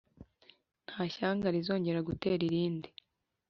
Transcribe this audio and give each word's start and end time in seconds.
nta 0.87 1.01
shyanga 1.13 1.47
rizongera 1.55 2.05
gutera 2.09 2.41
irindi 2.49 2.89